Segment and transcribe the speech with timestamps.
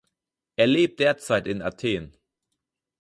[0.55, 2.17] Er lebt derzeit in Athen.